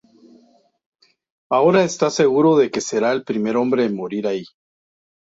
Ahora 1.51 1.83
está 1.83 2.09
seguro 2.09 2.57
de 2.57 2.71
que 2.71 2.81
será 2.81 3.11
el 3.11 3.23
primer 3.23 3.55
hombre 3.55 3.85
en 3.85 3.95
morir 3.95 4.25
allí. 4.25 4.45